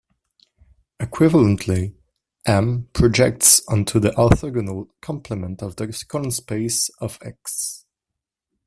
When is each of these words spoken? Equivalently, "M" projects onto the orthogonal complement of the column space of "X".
Equivalently, 0.99 1.93
"M" 2.47 2.89
projects 2.91 3.61
onto 3.67 3.99
the 3.99 4.09
orthogonal 4.09 4.89
complement 4.99 5.61
of 5.61 5.75
the 5.75 5.85
column 6.09 6.31
space 6.31 6.89
of 6.99 7.19
"X". 7.21 7.85